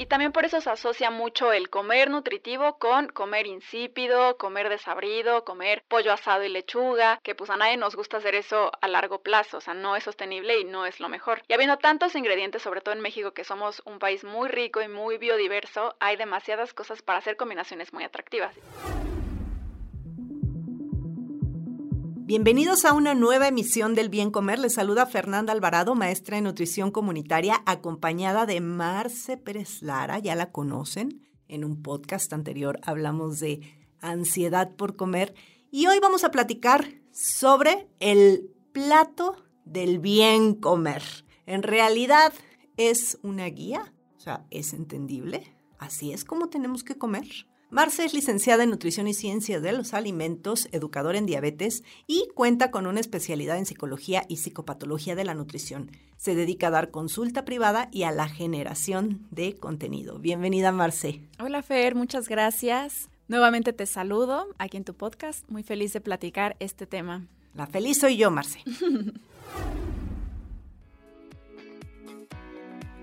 [0.00, 5.44] Y también por eso se asocia mucho el comer nutritivo con comer insípido, comer desabrido,
[5.44, 9.18] comer pollo asado y lechuga, que pues a nadie nos gusta hacer eso a largo
[9.20, 11.42] plazo, o sea, no es sostenible y no es lo mejor.
[11.48, 14.88] Y habiendo tantos ingredientes, sobre todo en México, que somos un país muy rico y
[14.88, 18.56] muy biodiverso, hay demasiadas cosas para hacer combinaciones muy atractivas.
[22.30, 24.60] Bienvenidos a una nueva emisión del Bien Comer.
[24.60, 30.20] Les saluda Fernanda Alvarado, maestra en nutrición comunitaria, acompañada de Marce Pérez Lara.
[30.20, 31.28] Ya la conocen.
[31.48, 33.62] En un podcast anterior hablamos de
[34.00, 35.34] ansiedad por comer.
[35.72, 41.02] Y hoy vamos a platicar sobre el plato del bien comer.
[41.46, 42.32] En realidad
[42.76, 45.52] es una guía, o sea, es entendible.
[45.80, 47.26] Así es como tenemos que comer.
[47.70, 52.72] Marce es licenciada en Nutrición y Ciencias de los Alimentos, educadora en diabetes y cuenta
[52.72, 55.92] con una especialidad en Psicología y Psicopatología de la Nutrición.
[56.16, 60.18] Se dedica a dar consulta privada y a la generación de contenido.
[60.18, 61.20] Bienvenida, Marce.
[61.38, 63.08] Hola, Fer, muchas gracias.
[63.28, 65.48] Nuevamente te saludo aquí en tu podcast.
[65.48, 67.28] Muy feliz de platicar este tema.
[67.54, 68.64] La feliz soy yo, Marce.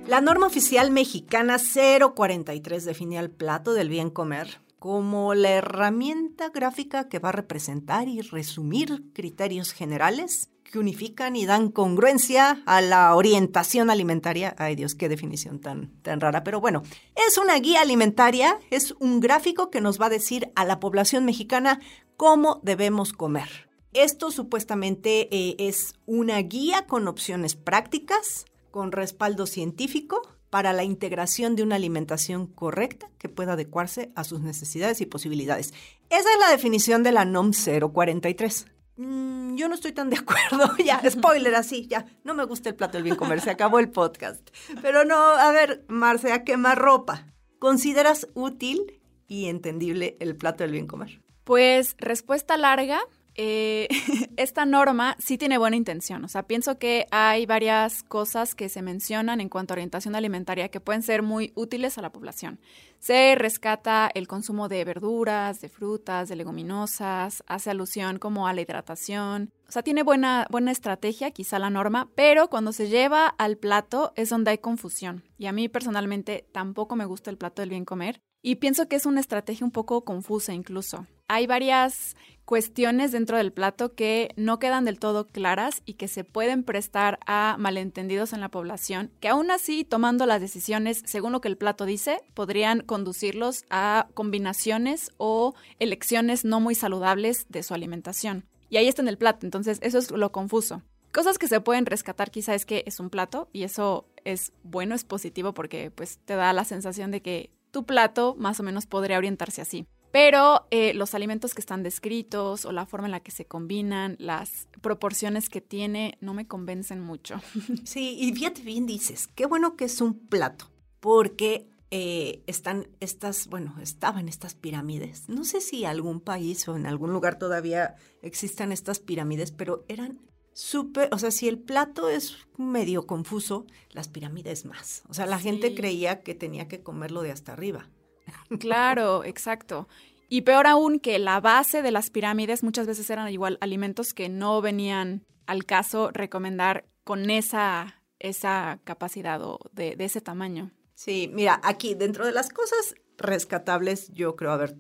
[0.08, 7.10] La norma oficial mexicana 043 define al plato del bien comer como la herramienta gráfica
[7.10, 13.14] que va a representar y resumir criterios generales que unifican y dan congruencia a la
[13.16, 14.56] orientación alimentaria.
[14.58, 16.42] Ay Dios, qué definición tan, tan rara.
[16.46, 16.84] Pero bueno,
[17.28, 21.26] es una guía alimentaria, es un gráfico que nos va a decir a la población
[21.26, 21.82] mexicana
[22.16, 23.68] cómo debemos comer.
[23.92, 31.56] Esto supuestamente eh, es una guía con opciones prácticas, con respaldo científico para la integración
[31.56, 35.74] de una alimentación correcta que pueda adecuarse a sus necesidades y posibilidades.
[36.10, 38.66] Esa es la definición de la NOM 043.
[38.98, 42.76] Mm, yo no estoy tan de acuerdo, ya, spoiler así, ya, no me gusta el
[42.76, 44.50] plato del bien comer, se acabó el podcast.
[44.82, 47.28] Pero no, a ver, Marce, a quemar ropa.
[47.60, 51.22] ¿Consideras útil y entendible el plato del bien comer?
[51.44, 53.00] Pues respuesta larga,
[53.38, 53.88] eh,
[54.38, 56.26] esta norma sí tiene buena intención.
[56.26, 60.70] O sea, pienso que hay varias cosas que se mencionan en cuanto a orientación alimentaria
[60.70, 62.60] que pueden ser muy útiles a la población.
[63.00, 68.62] Se rescata el consumo de verduras, de frutas, de leguminosas, hace alusión como a la
[68.62, 69.52] hidratación.
[69.68, 74.14] O sea, tiene buena, buena estrategia quizá la norma, pero cuando se lleva al plato
[74.16, 75.24] es donde hay confusión.
[75.38, 78.22] Y a mí personalmente tampoco me gusta el plato del bien comer.
[78.42, 81.06] Y pienso que es una estrategia un poco confusa incluso.
[81.28, 82.16] Hay varias
[82.46, 87.20] cuestiones dentro del plato que no quedan del todo claras y que se pueden prestar
[87.26, 91.58] a malentendidos en la población, que aún así, tomando las decisiones según lo que el
[91.58, 98.44] plato dice, podrían conducirlos a combinaciones o elecciones no muy saludables de su alimentación.
[98.72, 100.82] Y ahí está en el plato, entonces eso es lo confuso.
[101.14, 104.96] Cosas que se pueden rescatar quizá es que es un plato y eso es bueno,
[104.96, 108.88] es positivo porque pues te da la sensación de que tu plato más o menos
[108.88, 109.86] podría orientarse así.
[110.12, 114.16] Pero eh, los alimentos que están descritos o la forma en la que se combinan,
[114.18, 117.40] las proporciones que tiene, no me convencen mucho.
[117.84, 120.66] Sí, y fíjate bien dices, qué bueno que es un plato,
[121.00, 125.30] porque eh, están estas, bueno, estaban estas pirámides.
[125.30, 130.20] No sé si algún país o en algún lugar todavía existan estas pirámides, pero eran
[130.54, 135.04] súper, o sea, si el plato es medio confuso, las pirámides más.
[135.08, 137.90] O sea, la gente creía que tenía que comerlo de hasta arriba.
[138.60, 139.88] Claro, exacto.
[140.28, 144.28] Y peor aún que la base de las pirámides muchas veces eran igual alimentos que
[144.28, 150.72] no venían al caso recomendar con esa, esa capacidad o de, de ese tamaño.
[150.98, 154.78] Sí, mira, aquí dentro de las cosas rescatables, yo creo, a ver,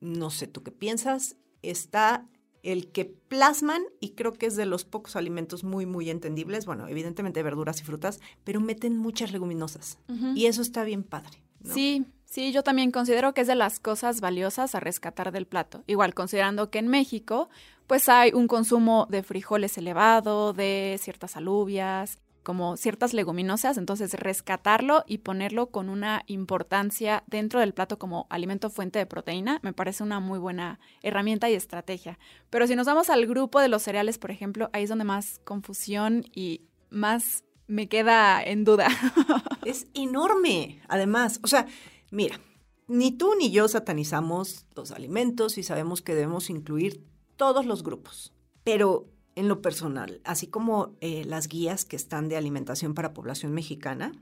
[0.00, 2.26] no sé tú qué piensas, está
[2.62, 6.88] el que plasman, y creo que es de los pocos alimentos muy, muy entendibles, bueno,
[6.88, 9.98] evidentemente verduras y frutas, pero meten muchas leguminosas.
[10.34, 11.44] Y eso está bien padre.
[11.62, 15.84] Sí, sí, yo también considero que es de las cosas valiosas a rescatar del plato.
[15.86, 17.50] Igual, considerando que en México,
[17.86, 25.04] pues hay un consumo de frijoles elevado, de ciertas alubias, como ciertas leguminosas, entonces rescatarlo
[25.06, 30.02] y ponerlo con una importancia dentro del plato como alimento fuente de proteína me parece
[30.02, 32.18] una muy buena herramienta y estrategia.
[32.48, 35.42] Pero si nos vamos al grupo de los cereales, por ejemplo, ahí es donde más
[35.44, 38.88] confusión y más me queda en duda.
[39.66, 41.40] es enorme, además.
[41.42, 41.66] O sea,
[42.10, 42.40] mira,
[42.86, 47.04] ni tú ni yo satanizamos los alimentos y sabemos que debemos incluir
[47.36, 48.32] todos los grupos.
[48.64, 53.52] Pero en lo personal, así como eh, las guías que están de alimentación para población
[53.52, 54.12] mexicana,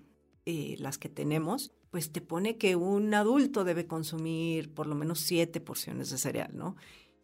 [0.44, 5.20] eh, las que tenemos, pues te pone que un adulto debe consumir por lo menos
[5.20, 6.76] siete porciones de cereal, ¿no?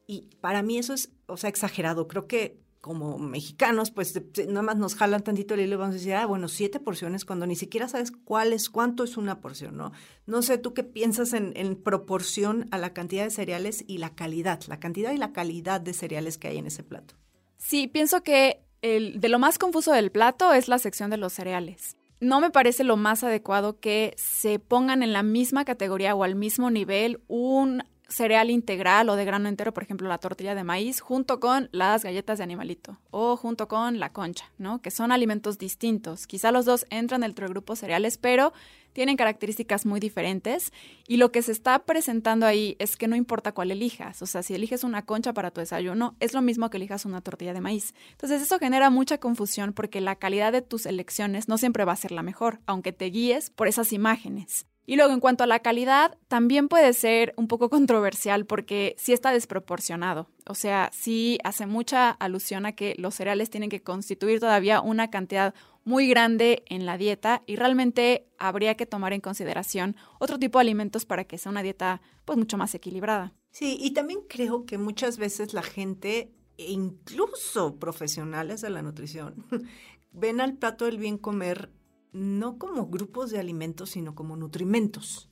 [0.06, 2.09] Y para mí eso es, o sea, exagerado.
[2.09, 5.99] Creo que como mexicanos, pues nada más nos jalan tantito el hilo y vamos a
[5.99, 9.77] decir, ah, bueno, siete porciones, cuando ni siquiera sabes cuál es, cuánto es una porción,
[9.77, 9.93] ¿no?
[10.27, 14.61] No sé, tú qué piensas en, proporción a la cantidad de cereales y la calidad,
[14.67, 17.15] la cantidad y la calidad de cereales que hay en ese plato.
[17.62, 21.32] Sí, pienso que el, de lo más confuso del plato es la sección de los
[21.32, 21.97] cereales.
[22.20, 26.35] No me parece lo más adecuado que se pongan en la misma categoría o al
[26.35, 31.00] mismo nivel un cereal integral o de grano entero, por ejemplo, la tortilla de maíz,
[31.00, 34.81] junto con las galletas de animalito o junto con la concha, ¿no?
[34.81, 36.26] Que son alimentos distintos.
[36.26, 38.53] Quizá los dos entran dentro del grupo cereales, pero
[38.93, 40.73] tienen características muy diferentes
[41.09, 44.43] y lo que se está presentando ahí es que no importa cuál elijas, o sea,
[44.43, 47.61] si eliges una concha para tu desayuno, es lo mismo que elijas una tortilla de
[47.61, 47.94] maíz.
[48.11, 51.97] Entonces eso genera mucha confusión porque la calidad de tus elecciones no siempre va a
[51.97, 54.67] ser la mejor, aunque te guíes por esas imágenes.
[54.84, 59.12] Y luego, en cuanto a la calidad, también puede ser un poco controversial porque sí
[59.12, 60.29] está desproporcionado.
[60.46, 65.11] O sea, sí hace mucha alusión a que los cereales tienen que constituir todavía una
[65.11, 70.58] cantidad muy grande en la dieta y realmente habría que tomar en consideración otro tipo
[70.58, 73.32] de alimentos para que sea una dieta pues mucho más equilibrada.
[73.50, 79.44] Sí, y también creo que muchas veces la gente, e incluso profesionales de la nutrición,
[80.12, 81.70] ven al plato del bien comer
[82.12, 85.29] no como grupos de alimentos, sino como nutrimentos.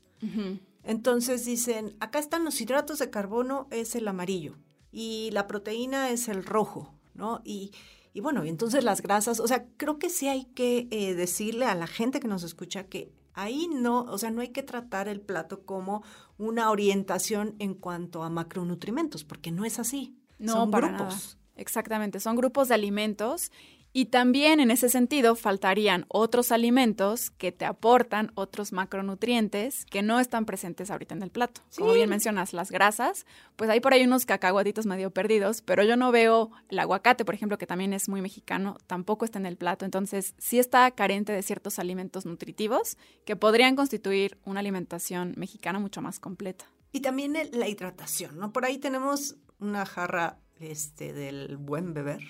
[0.82, 4.58] Entonces dicen, acá están los hidratos de carbono, es el amarillo,
[4.92, 7.40] y la proteína es el rojo, ¿no?
[7.44, 7.72] Y,
[8.12, 11.74] y bueno, entonces las grasas, o sea, creo que sí hay que eh, decirle a
[11.74, 15.20] la gente que nos escucha que ahí no, o sea, no hay que tratar el
[15.20, 16.02] plato como
[16.38, 20.16] una orientación en cuanto a macronutrimentos, porque no es así.
[20.38, 21.38] No, son grupos.
[21.56, 23.52] Exactamente, son grupos de alimentos
[23.92, 30.20] y también en ese sentido faltarían otros alimentos que te aportan otros macronutrientes que no
[30.20, 31.62] están presentes ahorita en el plato.
[31.76, 33.26] Como bien mencionas, las grasas,
[33.56, 37.34] pues hay por ahí unos cacahuatitos medio perdidos, pero yo no veo el aguacate, por
[37.34, 39.84] ejemplo, que también es muy mexicano, tampoco está en el plato.
[39.84, 46.00] Entonces, sí está carente de ciertos alimentos nutritivos que podrían constituir una alimentación mexicana mucho
[46.00, 46.66] más completa.
[46.92, 48.52] Y también la hidratación, ¿no?
[48.52, 52.22] Por ahí tenemos una jarra este, del buen beber,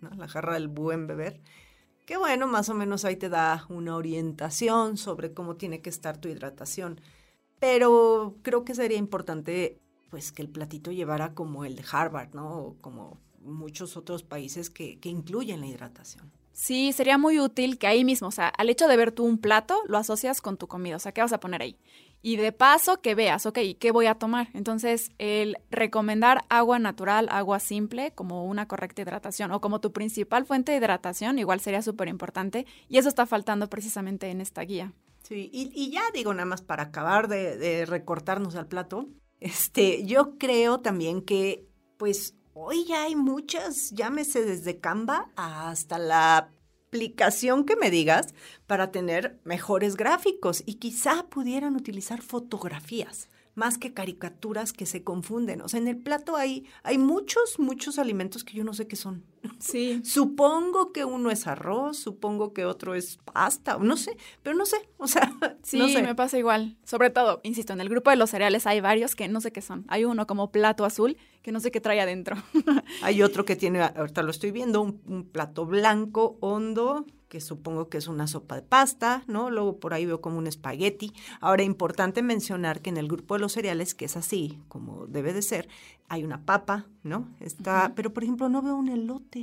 [0.00, 1.40] la jarra del buen beber,
[2.06, 6.18] que bueno, más o menos ahí te da una orientación sobre cómo tiene que estar
[6.18, 7.00] tu hidratación.
[7.60, 9.80] Pero creo que sería importante
[10.10, 12.58] pues que el platito llevara como el de Harvard, ¿no?
[12.58, 16.32] O como muchos otros países que, que incluyen la hidratación.
[16.52, 19.38] Sí, sería muy útil que ahí mismo, o sea, al hecho de ver tú un
[19.38, 21.78] plato, lo asocias con tu comida, o sea, ¿qué vas a poner ahí?
[22.20, 24.48] Y de paso que veas, ok, ¿qué voy a tomar?
[24.52, 30.44] Entonces, el recomendar agua natural, agua simple, como una correcta hidratación o como tu principal
[30.44, 32.66] fuente de hidratación, igual sería súper importante.
[32.88, 34.92] Y eso está faltando precisamente en esta guía.
[35.22, 39.08] Sí, y, ya digo nada más para acabar de, recortarnos al plato,
[39.40, 46.50] este, yo creo también que, pues, hoy ya hay muchas, llámese desde Canva hasta la
[46.88, 48.34] aplicación que me digas
[48.66, 55.60] para tener mejores gráficos y quizá pudieran utilizar fotografías más que caricaturas que se confunden.
[55.62, 58.94] O sea, en el plato hay, hay muchos, muchos alimentos que yo no sé qué
[58.94, 59.24] son.
[59.58, 60.00] Sí.
[60.04, 64.76] supongo que uno es arroz, supongo que otro es pasta, no sé, pero no sé.
[64.98, 66.02] O sea, sí, no sé.
[66.02, 66.76] me pasa igual.
[66.84, 69.62] Sobre todo, insisto, en el grupo de los cereales hay varios que no sé qué
[69.62, 69.84] son.
[69.88, 72.36] Hay uno como plato azul que no sé qué trae adentro.
[73.02, 77.98] hay otro que tiene, ahorita lo estoy viendo, un plato blanco, hondo, que supongo que
[77.98, 79.50] es una sopa de pasta, ¿no?
[79.50, 81.12] Luego por ahí veo como un espagueti.
[81.40, 85.32] Ahora, importante mencionar que en el grupo de los cereales, que es así, como debe
[85.32, 85.68] de ser,
[86.08, 87.28] hay una papa, ¿no?
[87.38, 89.37] Está, pero por ejemplo no veo un elote,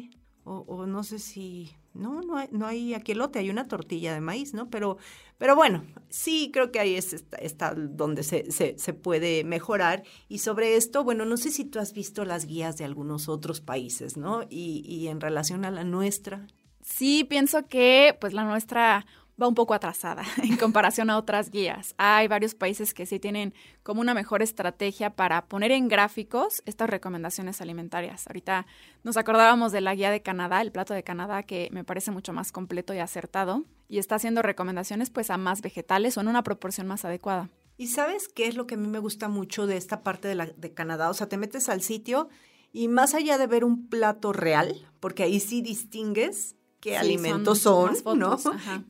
[0.48, 4.22] o, no sé si, no, no hay, no hay aquí elote, hay una tortilla de
[4.22, 4.70] maíz, ¿no?
[4.70, 4.98] Pero,
[5.40, 10.04] pero bueno, sí creo que ahí es, está, donde se, se, se, puede mejorar.
[10.30, 13.60] Y sobre esto, bueno, no sé si tú has visto las guías de algunos otros
[13.60, 14.44] países, ¿no?
[14.44, 16.46] Y, y en relación a la nuestra,
[16.86, 19.08] Sí, pienso que pues la nuestra
[19.42, 21.94] va un poco atrasada en comparación a otras guías.
[21.98, 26.90] Hay varios países que sí tienen como una mejor estrategia para poner en gráficos estas
[26.90, 28.28] recomendaciones alimentarias.
[28.28, 28.66] Ahorita
[29.04, 32.34] nos acordábamos de la guía de Canadá, el plato de Canadá, que me parece mucho
[32.34, 36.44] más completo y acertado y está haciendo recomendaciones pues a más vegetales o en una
[36.44, 37.50] proporción más adecuada.
[37.78, 40.54] ¿Y sabes qué es lo que a mí me gusta mucho de esta parte de,
[40.56, 41.10] de Canadá?
[41.10, 42.30] O sea, te metes al sitio
[42.72, 47.96] y más allá de ver un plato real, porque ahí sí distingues qué alimentos son,
[48.20, 48.38] ¿no?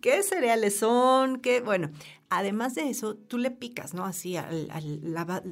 [0.01, 1.39] ¿Qué cereales son?
[1.39, 1.61] ¿Qué?
[1.61, 1.91] Bueno,
[2.29, 4.03] además de eso, tú le picas, ¿no?
[4.03, 4.69] Así, al,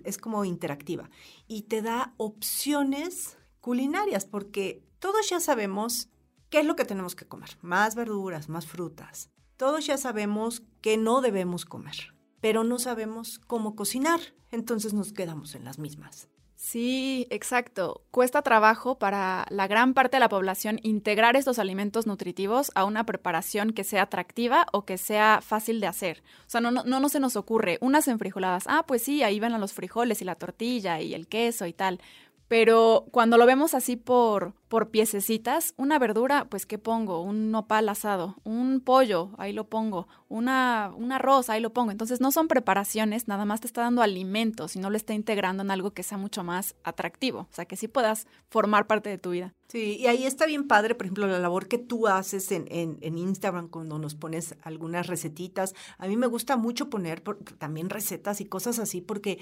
[0.04, 1.10] es como interactiva.
[1.48, 6.10] Y te da opciones culinarias, porque todos ya sabemos
[6.50, 7.58] qué es lo que tenemos que comer.
[7.62, 9.30] Más verduras, más frutas.
[9.56, 14.20] Todos ya sabemos qué no debemos comer, pero no sabemos cómo cocinar.
[14.52, 16.28] Entonces nos quedamos en las mismas.
[16.56, 18.06] Sí, exacto.
[18.10, 23.06] Cuesta trabajo para la gran parte de la población integrar estos alimentos nutritivos a una
[23.06, 26.24] preparación que sea atractiva o que sea fácil de hacer.
[26.48, 28.64] O sea, no, no, no se nos ocurre unas enfrijoladas.
[28.68, 32.00] Ah, pues sí, ahí van los frijoles y la tortilla y el queso y tal.
[32.48, 37.22] Pero cuando lo vemos así por, por piececitas, una verdura, pues ¿qué pongo?
[37.22, 41.92] Un nopal asado, un pollo, ahí lo pongo, una, un arroz, ahí lo pongo.
[41.92, 45.64] Entonces no son preparaciones, nada más te está dando alimentos y no lo está integrando
[45.64, 47.40] en algo que sea mucho más atractivo.
[47.40, 49.54] O sea, que sí puedas formar parte de tu vida.
[49.68, 52.98] Sí, y ahí está bien padre, por ejemplo, la labor que tú haces en, en,
[53.02, 55.74] en Instagram cuando nos pones algunas recetitas.
[55.98, 57.22] A mí me gusta mucho poner
[57.58, 59.40] también recetas y cosas así porque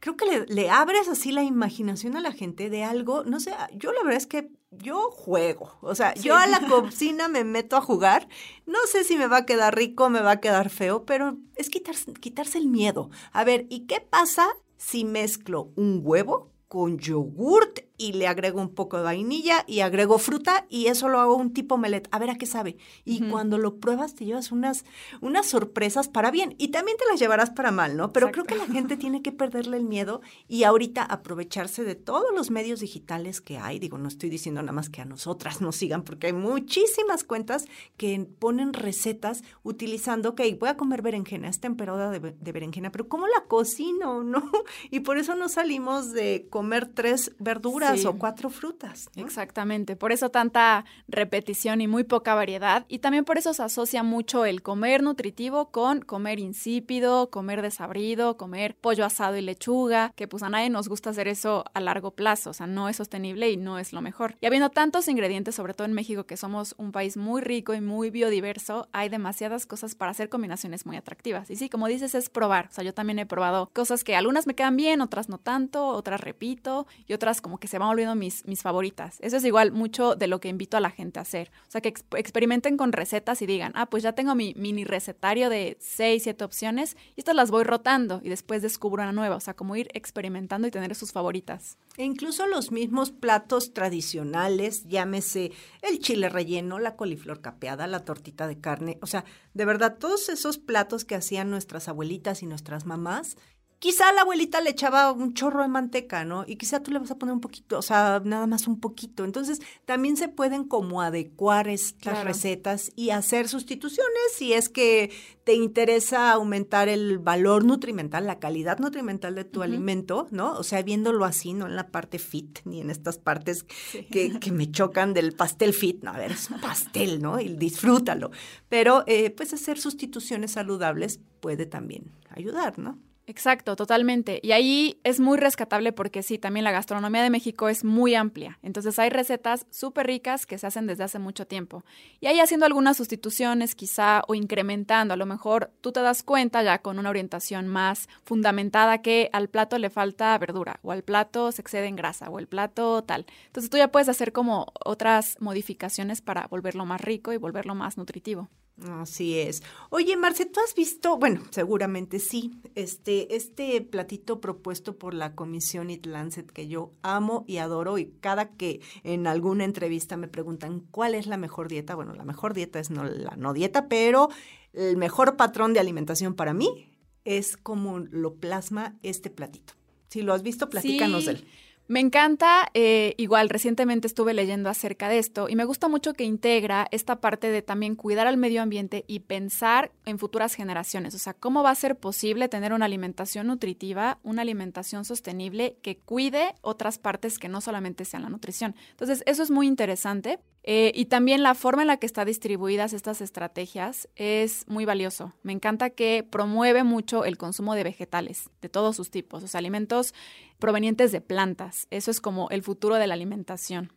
[0.00, 3.92] creo que le, abres así la imaginación a la gente de algo, no sé, yo
[3.92, 7.80] la verdad es que yo juego, o sea, yo a la cocina me meto a
[7.80, 8.28] jugar,
[8.66, 11.68] no sé si me va a quedar rico, me va a quedar feo, pero es
[11.68, 13.10] quitarse, quitarse el miedo.
[13.32, 18.70] A ver, ¿y qué pasa si mezclo un huevo con yogurt y le agrego un
[18.70, 22.08] poco de vainilla y agrego fruta y eso lo hago un tipo melet.
[22.12, 22.78] A ver a qué sabe.
[23.04, 24.86] Y cuando lo pruebas te llevas unas,
[25.20, 28.10] unas sorpresas para bien y también te las llevarás para mal, ¿no?
[28.10, 32.34] Pero creo que la gente tiene que perderle el miedo y ahorita aprovecharse de todos
[32.34, 33.78] los medios digitales que hay.
[33.78, 37.66] Digo, no estoy diciendo nada más que a nosotras nos sigan porque hay muchísimas cuentas
[37.98, 43.26] que ponen recetas utilizando, ok, voy a comer berenjena, es temporada de, berenjena, pero ¿cómo
[43.26, 44.50] la cocino, no?
[44.90, 49.08] Y por eso no salimos de comer tres verduras o cuatro frutas.
[49.16, 52.84] Exactamente, por eso tanta repetición y muy poca variedad.
[52.88, 58.36] Y también por eso se asocia mucho el comer nutritivo con comer insípido, comer desabrido,
[58.36, 62.12] comer pollo asado y lechuga, que pues a nadie nos gusta hacer eso a largo
[62.12, 64.36] plazo, o sea, no es sostenible y no es lo mejor.
[64.40, 67.80] Y habiendo tantos ingredientes, sobre todo en México, que somos un país muy rico y
[67.80, 71.50] muy biodiverso, hay demasiadas cosas para hacer combinaciones muy atractivas.
[71.50, 72.68] Y sí, como dices, es probar.
[72.70, 75.88] O sea, yo también he probado cosas que algunas me quedan bien, otras no tanto,
[75.88, 79.16] otras repito y otras como que se van volviendo mis, mis favoritas.
[79.20, 81.50] Eso es igual mucho de lo que invito a la gente a hacer.
[81.66, 85.50] O sea, que experimenten con recetas y digan, ah, pues ya tengo mi mini recetario
[85.50, 89.36] de 6, 7 opciones y estas las voy rotando y después descubro una nueva.
[89.36, 91.76] O sea, como ir experimentando y tener sus favoritas.
[91.96, 98.46] E incluso los mismos platos tradicionales, llámese el chile relleno, la coliflor capeada, la tortita
[98.46, 98.98] de carne.
[99.02, 103.36] O sea, de verdad, todos esos platos que hacían nuestras abuelitas y nuestras mamás
[103.80, 106.44] Quizá la abuelita le echaba un chorro de manteca, ¿no?
[106.46, 109.24] Y quizá tú le vas a poner un poquito, o sea, nada más un poquito.
[109.24, 115.10] Entonces, también se pueden como adecuar estas recetas y hacer sustituciones si es que
[115.44, 120.52] te interesa aumentar el valor nutrimental, la calidad nutrimental de tu alimento, ¿no?
[120.58, 123.64] O sea, viéndolo así, no en la parte fit, ni en estas partes
[124.10, 126.04] que, que, me chocan del pastel fit.
[126.04, 127.40] No, a ver, es un pastel, ¿no?
[127.40, 128.30] Y disfrútalo.
[128.68, 132.98] Pero, eh, pues, hacer sustituciones saludables puede también ayudar, ¿no?
[133.26, 134.40] Exacto, totalmente.
[134.42, 138.58] Y ahí es muy rescatable porque sí, también la gastronomía de México es muy amplia.
[138.62, 141.84] Entonces hay recetas súper ricas que se hacen desde hace mucho tiempo.
[142.18, 146.64] Y ahí haciendo algunas sustituciones quizá o incrementando, a lo mejor tú te das cuenta
[146.64, 151.52] ya con una orientación más fundamentada que al plato le falta verdura o al plato
[151.52, 153.26] se excede en grasa o el plato tal.
[153.46, 157.96] Entonces tú ya puedes hacer como otras modificaciones para volverlo más rico y volverlo más
[157.96, 158.48] nutritivo.
[158.88, 159.62] Así es.
[159.90, 165.90] Oye, Marce, ¿tú has visto, bueno, seguramente sí, este, este platito propuesto por la Comisión
[165.90, 170.80] It Lancet que yo amo y adoro y cada que en alguna entrevista me preguntan
[170.90, 174.30] cuál es la mejor dieta, bueno, la mejor dieta es no la no dieta, pero
[174.72, 176.86] el mejor patrón de alimentación para mí
[177.24, 179.74] es como lo plasma este platito.
[180.08, 181.46] Si lo has visto, platícanos de él.
[181.90, 186.22] Me encanta, eh, igual recientemente estuve leyendo acerca de esto y me gusta mucho que
[186.22, 191.16] integra esta parte de también cuidar al medio ambiente y pensar en futuras generaciones.
[191.16, 195.96] O sea, cómo va a ser posible tener una alimentación nutritiva, una alimentación sostenible que
[195.96, 198.76] cuide otras partes que no solamente sean la nutrición.
[198.92, 200.38] Entonces, eso es muy interesante.
[200.62, 205.32] Eh, y también la forma en la que están distribuidas estas estrategias es muy valioso.
[205.42, 210.14] Me encanta que promueve mucho el consumo de vegetales, de todos sus tipos, los alimentos
[210.58, 211.86] provenientes de plantas.
[211.90, 213.92] Eso es como el futuro de la alimentación.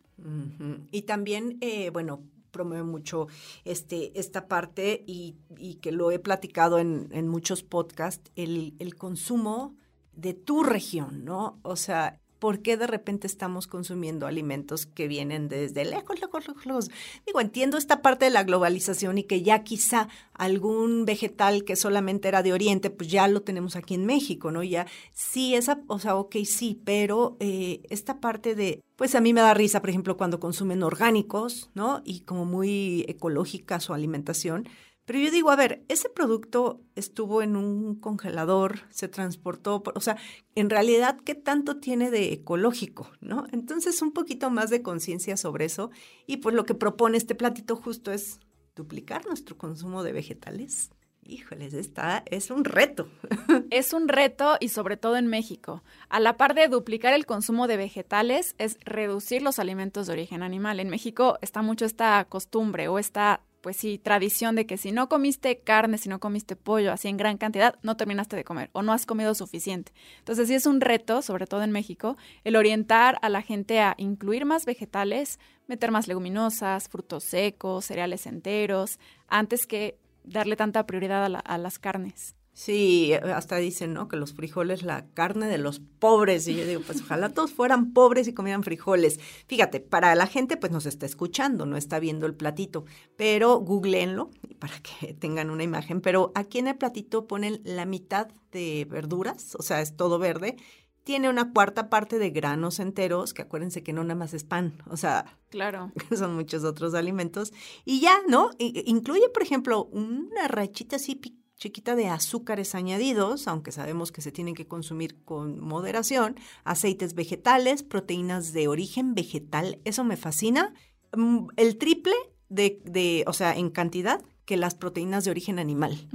[0.91, 3.27] Y también, eh, bueno, promueve mucho
[3.65, 5.35] este, esta parte y,
[5.81, 9.75] que lo he platicado en, en muchos podcasts, el, el consumo
[10.13, 11.59] de tu región, ¿no?
[11.63, 16.91] O sea, ¿por qué de repente estamos consumiendo alimentos que vienen desde lejos, lejos, lejos?
[17.25, 22.27] Digo, entiendo esta parte de la globalización y que ya quizá algún vegetal que solamente
[22.27, 24.61] era de Oriente, pues ya lo tenemos aquí en México, ¿no?
[24.61, 29.31] Ya, sí, esa, o sea, ok, sí, pero eh, esta parte de, pues a mí
[29.31, 32.01] me da risa, por ejemplo, cuando consumen orgánicos, ¿no?
[32.03, 34.67] Y como muy ecológica su alimentación,
[35.05, 40.17] pero yo digo, a ver, ese producto estuvo en un congelador, se transportó, o sea,
[40.55, 43.11] en realidad, ¿qué tanto tiene de ecológico?
[43.19, 43.45] ¿No?
[43.51, 45.91] Entonces, un poquito más de conciencia sobre eso.
[46.25, 48.39] Y pues lo que propone este platito justo es
[48.75, 50.91] duplicar nuestro consumo de vegetales.
[51.25, 53.07] Híjoles, está, es un reto.
[53.69, 55.83] Es un reto y sobre todo en México.
[56.09, 60.43] A la par de duplicar el consumo de vegetales, es reducir los alimentos de origen
[60.43, 60.79] animal.
[60.79, 65.07] En México está mucho esta costumbre o esta pues sí, tradición de que si no
[65.07, 68.81] comiste carne, si no comiste pollo así en gran cantidad, no terminaste de comer o
[68.81, 69.93] no has comido suficiente.
[70.19, 73.95] Entonces sí es un reto, sobre todo en México, el orientar a la gente a
[73.97, 81.23] incluir más vegetales, meter más leguminosas, frutos secos, cereales enteros, antes que darle tanta prioridad
[81.23, 82.35] a, a las carnes.
[82.55, 84.07] Sí, hasta dicen, ¿no?
[84.07, 86.47] Que los frijoles, la carne de los pobres.
[86.47, 89.19] Y yo digo, pues ojalá todos fueran pobres y comieran frijoles.
[89.47, 94.29] Fíjate, para la gente, pues nos está escuchando, no está viendo el platito, pero googleenlo
[94.59, 95.99] para que tengan una imagen.
[95.99, 100.55] Pero aquí en el platito ponen la mitad de verduras, o sea, es todo verde.
[101.03, 104.81] Tiene una cuarta parte de granos enteros, que acuérdense que no nada más es pan,
[104.89, 107.51] o sea, claro, son muchos otros alimentos.
[107.83, 108.51] Y ya, ¿no?
[108.59, 111.15] incluye, por ejemplo, una rachita así
[111.63, 117.83] chiquita de azúcares añadidos, aunque sabemos que se tienen que consumir con moderación, aceites vegetales,
[117.83, 120.73] proteínas de origen vegetal, eso me fascina.
[121.15, 122.15] Mm, el triple
[122.49, 126.05] de, de o sea, en cantidad que las proteínas de origen animal.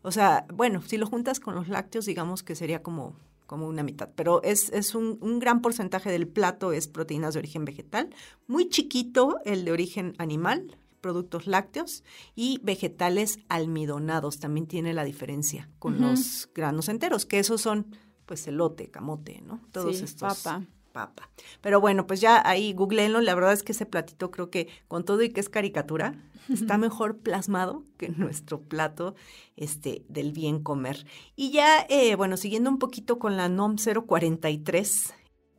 [0.00, 3.14] O sea, bueno, si lo juntas con los lácteos, digamos que sería como,
[3.46, 7.40] como una mitad, pero es, es un, un, gran porcentaje del plato es proteínas de
[7.40, 8.08] origen vegetal,
[8.46, 12.02] muy chiquito el de origen animal, productos lácteos
[12.34, 14.40] y vegetales almidonados.
[14.40, 19.60] También tiene la diferencia con los granos enteros, que esos son pues elote, camote, ¿no?
[19.70, 20.42] Todos estos.
[20.42, 20.64] Papa.
[20.92, 21.28] Papa.
[21.60, 23.20] Pero bueno, pues ya ahí googleenlo.
[23.20, 26.14] La verdad es que ese platito creo que con todo y que es caricatura,
[26.48, 29.14] está mejor plasmado que nuestro plato
[29.56, 31.04] este, del bien comer.
[31.36, 35.12] Y ya, eh, bueno, siguiendo un poquito con la NOM 043,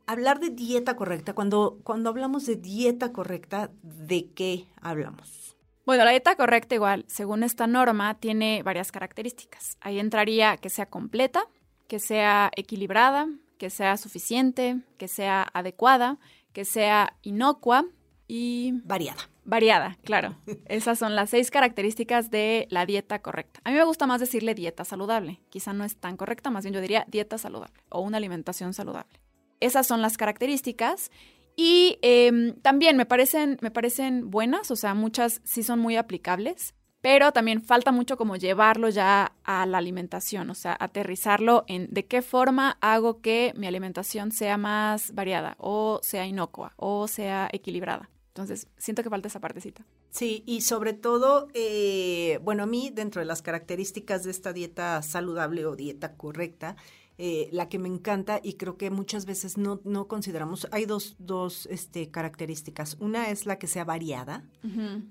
[0.06, 5.56] hablar de dieta correcta, cuando, cuando hablamos de dieta correcta, ¿de qué hablamos?
[5.84, 9.76] Bueno, la dieta correcta igual, según esta norma, tiene varias características.
[9.80, 11.46] Ahí entraría que sea completa,
[11.86, 16.18] que sea equilibrada, que sea suficiente, que sea adecuada,
[16.52, 17.86] que sea inocua
[18.26, 18.72] y...
[18.84, 19.28] Variada.
[19.44, 20.36] Variada, claro.
[20.66, 23.60] Esas son las seis características de la dieta correcta.
[23.62, 25.40] A mí me gusta más decirle dieta saludable.
[25.50, 29.20] Quizá no es tan correcta, más bien yo diría dieta saludable o una alimentación saludable.
[29.60, 31.10] Esas son las características.
[31.56, 36.74] Y em, también me parecen, me parecen buenas, o sea, muchas sí son muy aplicables,
[37.00, 42.04] pero también falta mucho como llevarlo ya a la alimentación, o sea, aterrizarlo en de
[42.04, 48.10] qué forma hago que mi alimentación sea más variada, o sea inocua, o sea equilibrada.
[48.36, 49.86] Entonces, siento que falta esa partecita.
[50.10, 55.00] Sí, y sobre todo, eh, bueno, a mí dentro de las características de esta dieta
[55.00, 56.76] saludable o dieta correcta,
[57.18, 61.16] eh, la que me encanta y creo que muchas veces no, no consideramos, hay dos,
[61.18, 62.96] dos este, características.
[63.00, 64.44] Una es la que sea variada,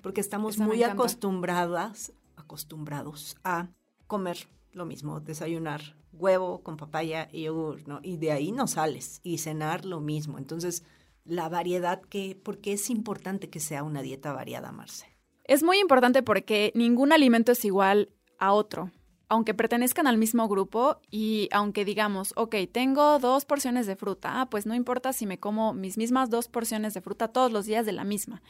[0.03, 3.69] porque estamos muy acostumbradas, acostumbrados a
[4.05, 4.37] comer
[4.71, 7.99] lo mismo, desayunar huevo con papaya y yogur, ¿no?
[8.03, 10.37] Y de ahí no sales, y cenar lo mismo.
[10.37, 10.83] Entonces,
[11.23, 15.07] la variedad que, ¿por qué es importante que sea una dieta variada, Marce?
[15.43, 18.91] Es muy importante porque ningún alimento es igual a otro
[19.27, 24.49] aunque pertenezcan al mismo grupo y aunque digamos, ok, tengo dos porciones de fruta, ah,
[24.49, 27.85] pues no importa si me como mis mismas dos porciones de fruta todos los días
[27.85, 28.41] de la misma.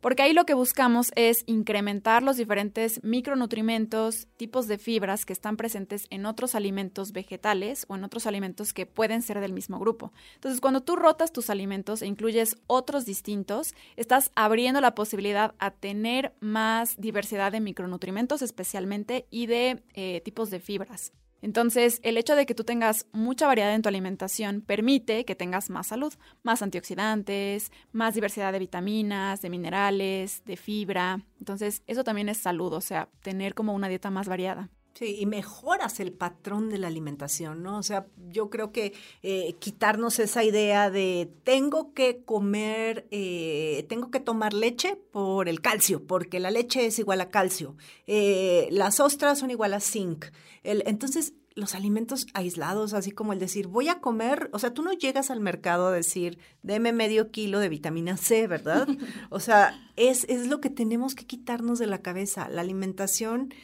[0.00, 5.56] Porque ahí lo que buscamos es incrementar los diferentes micronutrimentos, tipos de fibras que están
[5.56, 10.12] presentes en otros alimentos vegetales o en otros alimentos que pueden ser del mismo grupo.
[10.34, 15.70] Entonces, cuando tú rotas tus alimentos e incluyes otros distintos, estás abriendo la posibilidad a
[15.70, 21.12] tener más diversidad de micronutrimentos especialmente y de eh, tipos de fibras.
[21.42, 25.70] Entonces, el hecho de que tú tengas mucha variedad en tu alimentación permite que tengas
[25.70, 31.24] más salud, más antioxidantes, más diversidad de vitaminas, de minerales, de fibra.
[31.38, 34.70] Entonces, eso también es salud, o sea, tener como una dieta más variada.
[35.00, 37.78] Sí, y mejoras el patrón de la alimentación, ¿no?
[37.78, 44.10] O sea, yo creo que eh, quitarnos esa idea de tengo que comer, eh, tengo
[44.10, 49.00] que tomar leche por el calcio, porque la leche es igual a calcio, eh, las
[49.00, 50.26] ostras son igual a zinc.
[50.64, 54.82] El, entonces, los alimentos aislados, así como el decir, voy a comer, o sea, tú
[54.82, 58.86] no llegas al mercado a decir, deme medio kilo de vitamina C, ¿verdad?
[59.30, 62.50] O sea, es, es lo que tenemos que quitarnos de la cabeza.
[62.50, 63.54] La alimentación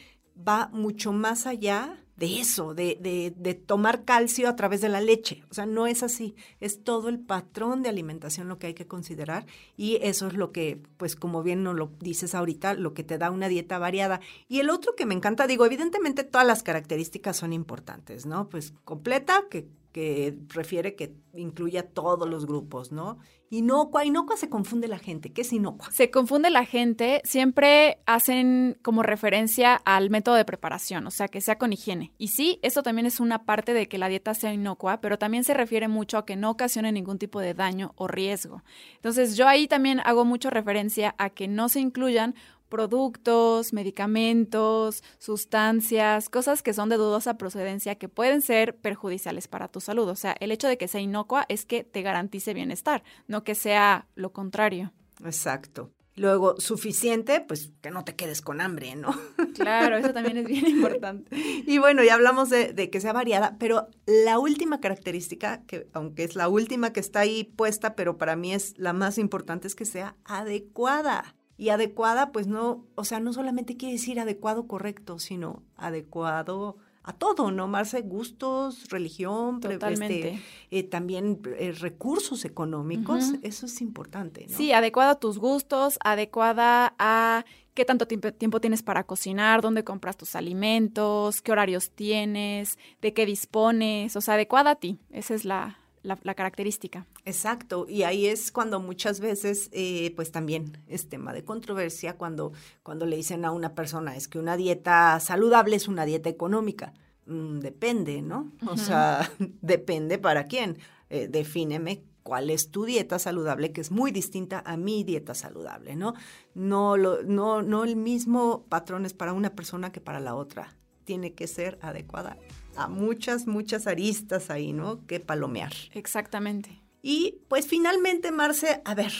[0.45, 5.01] va mucho más allá de eso, de, de, de, tomar calcio a través de la
[5.01, 5.43] leche.
[5.51, 6.35] O sea, no es así.
[6.59, 9.45] Es todo el patrón de alimentación lo que hay que considerar
[9.77, 13.19] y eso es lo que, pues como bien nos lo dices ahorita, lo que te
[13.19, 14.19] da una dieta variada.
[14.47, 18.49] Y el otro que me encanta, digo, evidentemente todas las características son importantes, ¿no?
[18.49, 19.67] Pues completa, que
[19.97, 23.17] que refiere que incluye a todos los grupos, ¿no?
[23.49, 25.33] Inocua, inocua se confunde la gente.
[25.33, 25.89] ¿Qué es inocua?
[25.91, 27.19] Se confunde la gente.
[27.23, 32.13] Siempre hacen como referencia al método de preparación, o sea, que sea con higiene.
[32.19, 35.43] Y sí, eso también es una parte de que la dieta sea inocua, pero también
[35.43, 38.61] se refiere mucho a que no ocasione ningún tipo de daño o riesgo.
[38.97, 42.35] Entonces, yo ahí también hago mucho referencia a que no se incluyan
[42.69, 49.81] productos, medicamentos, sustancias, cosas que son de dudosa procedencia que pueden ser perjudiciales para tu
[49.81, 50.07] salud.
[50.07, 53.55] O sea, el hecho de que sea inocua es que te garantice bienestar, no que
[53.55, 54.93] sea lo contrario.
[55.23, 55.91] Exacto.
[56.17, 59.15] Luego, suficiente, pues que no te quedes con hambre, ¿no?
[59.53, 61.35] Claro, eso también es bien importante.
[61.35, 66.23] Y bueno, ya hablamos de, de, que sea variada, pero la última característica, que aunque
[66.23, 69.75] es la última que está ahí puesta, pero para mí es la más importante, es
[69.75, 71.35] que sea adecuada.
[71.57, 77.13] Y adecuada, pues no, o sea, no solamente quiere decir adecuado correcto, sino adecuado a
[77.13, 77.67] todo, ¿no?
[77.69, 80.33] Marce, gustos, religión, Totalmente.
[80.33, 80.41] Este,
[80.71, 83.39] eh, también eh, recursos económicos, uh -huh.
[83.43, 84.55] eso es importante, ¿no?
[84.55, 89.85] Sí, adecuada a tus gustos, adecuada a qué tanto tiempo, tiempo, tienes para cocinar, dónde
[89.85, 95.33] compras tus alimentos, qué horarios tienes, de qué dispones, o sea, adecuada a ti, esa
[95.33, 97.05] es la, la, la, característica.
[97.25, 102.53] Exacto, y ahí es cuando muchas veces, eh, pues también es tema de controversia cuando,
[102.83, 106.93] cuando le dicen a una persona, es que una dieta saludable es una dieta económica.
[107.25, 108.51] Mm, depende, ¿no?
[108.61, 108.71] Uh -huh.
[108.71, 109.29] O sea,
[109.61, 110.77] depende para quién.
[111.09, 115.95] Eh, defíneme cuál es tu dieta saludable, que es muy distinta a mi dieta saludable,
[115.95, 116.13] ¿no?
[116.55, 120.75] No, lo, no, no el mismo patrón es para una persona que para la otra.
[121.05, 122.37] Tiene que ser adecuada
[122.77, 125.05] a muchas, muchas aristas ahí, ¿no?
[125.05, 125.73] Que palomear.
[125.93, 126.81] Exactamente.
[127.01, 129.13] Y pues finalmente, Marce, a ver,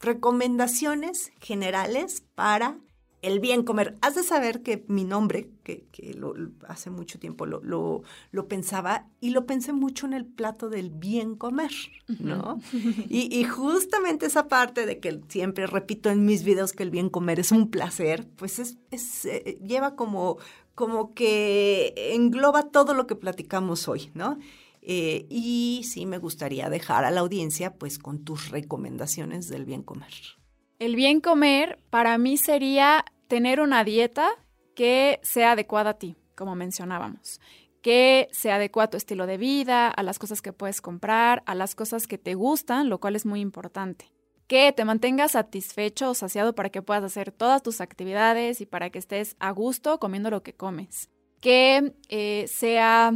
[0.00, 2.78] recomendaciones generales para
[3.22, 3.96] el bien comer.
[4.02, 6.34] Has de saber que mi nombre, que, que lo,
[6.68, 10.90] hace mucho tiempo lo, lo, lo, pensaba, y lo pensé mucho en el plato del
[10.90, 11.72] bien comer,
[12.20, 12.60] ¿no?
[13.08, 17.08] Y, y, justamente esa parte de que siempre repito en mis videos que el bien
[17.08, 20.38] comer es un placer, pues es, es eh, lleva como,
[20.76, 24.38] como que engloba todo lo que platicamos hoy, ¿no?
[24.82, 29.82] Eh, y sí me gustaría dejar a la audiencia pues con tus recomendaciones del bien
[29.82, 30.12] comer.
[30.78, 34.28] El bien comer para mí sería tener una dieta
[34.74, 37.40] que sea adecuada a ti, como mencionábamos,
[37.80, 41.54] que se adecua a tu estilo de vida, a las cosas que puedes comprar, a
[41.54, 44.12] las cosas que te gustan, lo cual es muy importante.
[44.46, 48.90] Que te mantengas satisfecho o saciado para que puedas hacer todas tus actividades y para
[48.90, 51.10] que estés a gusto comiendo lo que comes.
[51.40, 53.12] Que eh, sea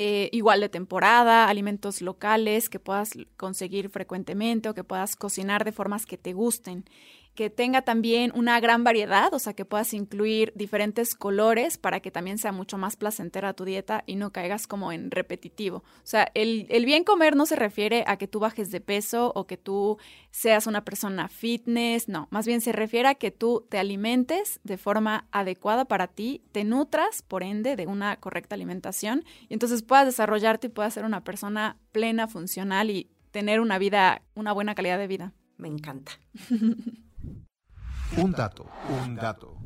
[0.00, 5.72] eh, igual de temporada, alimentos locales que puedas conseguir frecuentemente o que puedas cocinar de
[5.72, 6.84] formas que te gusten
[7.38, 12.10] que tenga también una gran variedad, o sea, que puedas incluir diferentes colores para que
[12.10, 15.76] también sea mucho más placentera tu dieta y no caigas como en repetitivo.
[15.76, 19.30] O sea, el, el, bien comer no se refiere a que tú bajes de peso
[19.36, 19.98] o que tú
[20.32, 24.76] seas una persona fitness, no, más bien se refiere a que tú te alimentes de
[24.76, 30.06] forma adecuada para ti, te nutras, por ende, de una correcta alimentación y entonces puedas
[30.06, 34.98] desarrollarte y puedas ser una persona plena, funcional y tener una vida, una buena calidad
[34.98, 35.34] de vida.
[35.56, 36.10] Me encanta.
[38.20, 39.56] Un dato, un dato.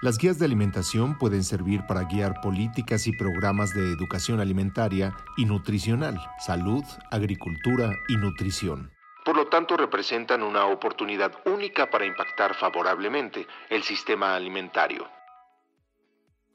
[0.00, 5.44] Las guías de alimentación pueden servir para guiar políticas y programas de educación alimentaria y
[5.44, 8.90] nutricional, salud, agricultura y nutrición.
[9.22, 15.06] Por lo tanto, representan una oportunidad única para impactar favorablemente el sistema alimentario.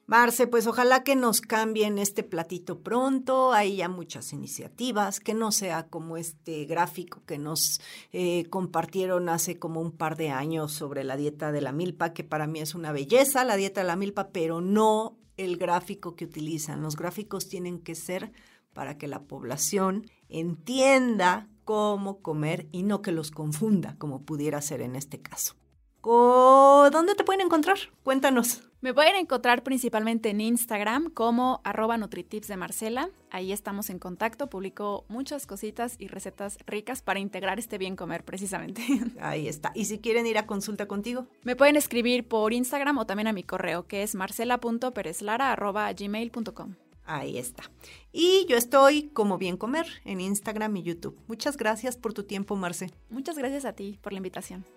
[0.07, 5.51] Marce, pues ojalá que nos cambien este platito pronto, hay ya muchas iniciativas, que no
[5.51, 7.81] sea como este gráfico que nos
[8.13, 12.23] eh, compartieron hace como un par de años sobre la dieta de la milpa, que
[12.23, 16.23] para mí es una belleza, la dieta de la milpa, pero no el gráfico que
[16.23, 16.81] utilizan.
[16.81, 18.31] Los gráficos tienen que ser
[18.71, 24.79] para que la población entienda cómo comer y no que los confunda, como pudiera ser
[24.79, 25.55] en este caso.
[26.01, 27.77] ¿Dónde te pueden encontrar?
[28.03, 28.66] Cuéntanos.
[28.79, 33.09] Me pueden encontrar principalmente en Instagram como arroba Nutritips de Marcela.
[33.31, 38.23] Ahí estamos en contacto, publico muchas cositas y recetas ricas para integrar este bien comer
[38.23, 38.83] precisamente.
[39.19, 39.71] Ahí está.
[39.73, 41.25] ¿Y si quieren ir a consulta contigo?
[41.41, 46.75] Me pueden escribir por Instagram o también a mi correo que es marcela.perezlara.gmail.com.
[47.03, 47.63] Ahí está.
[48.11, 51.19] Y yo estoy como Bien Comer en Instagram y YouTube.
[51.27, 52.91] Muchas gracias por tu tiempo, Marce.
[53.09, 54.76] Muchas gracias a ti por la invitación.